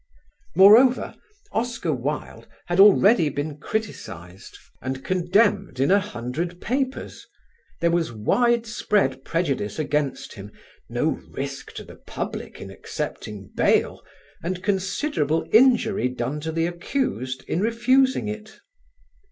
Moreover, 0.55 1.13
Oscar 1.51 1.93
Wilde 1.93 2.47
had 2.65 2.79
already 2.79 3.29
been 3.29 3.59
criticised 3.59 4.57
and 4.81 5.05
condemned 5.05 5.79
in 5.79 5.91
a 5.91 5.99
hundred 5.99 6.59
papers. 6.59 7.27
There 7.81 7.91
was 7.91 8.11
widespread 8.11 9.23
prejudice 9.23 9.77
against 9.77 10.33
him, 10.33 10.51
no 10.89 11.09
risk 11.29 11.71
to 11.73 11.83
the 11.83 11.97
public 11.97 12.59
in 12.59 12.71
accepting 12.71 13.51
bail, 13.55 14.01
and 14.41 14.63
considerable 14.63 15.47
injury 15.53 16.07
done 16.09 16.39
to 16.39 16.51
the 16.51 16.65
accused 16.65 17.43
in 17.47 17.61
refusing 17.61 18.27
it. 18.27 18.59